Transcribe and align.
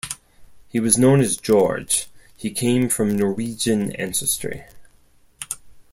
He 0.67 0.79
was 0.79 0.97
known 0.97 1.21
as 1.21 1.37
"George", 1.37 2.07
he 2.35 2.49
came 2.49 2.89
from 2.89 3.15
Norwegian 3.15 3.91
ancestry. 3.97 4.65